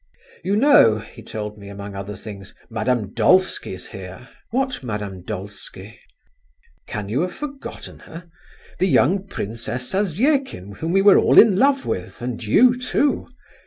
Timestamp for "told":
1.21-1.59